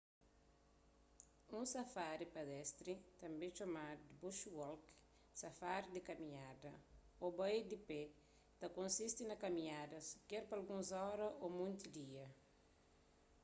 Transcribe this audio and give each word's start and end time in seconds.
un 1.57 1.63
safari 1.73 2.25
pedestri 2.35 2.93
tanbê 3.21 3.47
txomadu 3.53 4.03
di 4.07 4.13
bush 4.21 4.43
walk” 4.59 4.83
safari 5.41 5.87
di 5.95 6.01
kaminhada” 6.09 6.73
ô 7.23 7.25
bai 7.39 7.57
di 7.71 7.77
pé” 7.87 8.01
ta 8.59 8.65
konsisti 8.77 9.21
na 9.25 9.35
kaminhadas 9.43 10.05
ker 10.29 10.43
pa 10.47 10.53
alguns 10.59 10.87
óras 11.11 11.35
ô 11.45 11.47
monti 11.59 11.87
dia 11.97 12.27